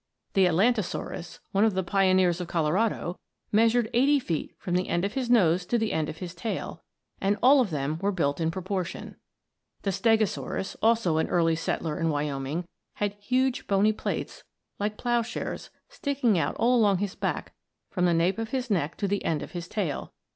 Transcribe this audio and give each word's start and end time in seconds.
The 0.33 0.45
Atlantosaurus, 0.47 1.37
one 1.51 1.63
of 1.63 1.75
the 1.75 1.83
pioneers 1.83 2.41
of 2.41 2.47
Colorado, 2.47 3.19
measured 3.51 3.87
eighty 3.93 4.17
feet 4.17 4.55
from 4.57 4.73
the 4.73 4.87
end 4.89 5.05
of 5.05 5.13
his 5.13 5.29
nose 5.29 5.63
to 5.67 5.77
the 5.77 5.93
end 5.93 6.09
of 6.09 6.17
his 6.17 6.33
tail, 6.33 6.81
and 7.21 7.37
all 7.43 7.61
of 7.61 7.69
them 7.69 7.99
were 8.01 8.11
built 8.11 8.41
in 8.41 8.49
proportion. 8.49 9.17
The 9.83 9.91
Stegosaurus, 9.91 10.75
also 10.81 11.17
an 11.17 11.27
early 11.27 11.55
settler 11.55 11.99
in 11.99 12.09
Wyoming, 12.09 12.65
had 12.95 13.13
huge 13.19 13.67
bony 13.67 13.93
plates, 13.93 14.43
like 14.79 14.97
ploughshares, 14.97 15.69
sticking 15.87 16.35
out 16.35 16.55
all 16.55 16.75
along 16.75 16.97
his 16.97 17.13
back 17.13 17.53
from 17.91 18.05
the 18.05 18.13
nape 18.15 18.39
of 18.39 18.49
his 18.49 18.71
neck 18.71 18.97
to 18.97 19.07
the 19.07 19.23
end 19.23 19.43
of 19.43 19.51
his 19.51 19.67
tail. 19.67 20.13